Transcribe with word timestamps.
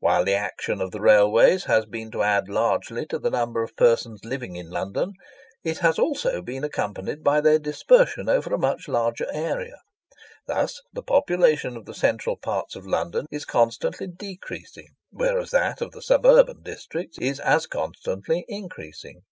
While 0.00 0.26
the 0.26 0.34
action 0.34 0.82
of 0.82 0.90
the 0.90 1.00
railways 1.00 1.64
has 1.64 1.86
been 1.86 2.10
to 2.10 2.22
add 2.22 2.46
largely 2.46 3.06
to 3.06 3.18
the 3.18 3.30
number 3.30 3.62
of 3.62 3.74
persons 3.74 4.22
living 4.22 4.54
in 4.54 4.68
London, 4.68 5.14
it 5.64 5.78
has 5.78 5.98
also 5.98 6.42
been 6.42 6.62
accompanied 6.62 7.24
by 7.24 7.40
their 7.40 7.58
dispersion 7.58 8.28
over 8.28 8.52
a 8.54 8.58
much 8.58 8.86
larger 8.86 9.26
area. 9.32 9.76
Thus 10.46 10.82
the 10.92 11.02
population 11.02 11.78
of 11.78 11.86
the 11.86 11.94
central 11.94 12.36
parts 12.36 12.76
of 12.76 12.86
London 12.86 13.24
is 13.30 13.46
constantly 13.46 14.08
decreasing, 14.08 14.88
whereas 15.08 15.52
that 15.52 15.80
of 15.80 15.92
the 15.92 16.02
suburban 16.02 16.60
districts 16.62 17.16
is 17.18 17.40
as 17.40 17.66
constantly 17.66 18.44
increasing. 18.48 19.22